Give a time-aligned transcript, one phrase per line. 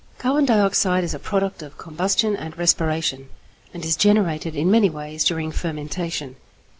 [0.11, 3.29] = Carbon dioxide is a product of combustion and respiration,
[3.71, 6.37] and is generated in many ways during fermentation.